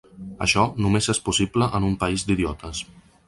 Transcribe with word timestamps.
Això, 0.45 0.63
només 0.85 1.09
és 1.15 1.19
possible 1.27 1.69
en 1.81 1.87
un 1.91 1.95
país 2.05 2.27
d’idiotes. 2.31 2.83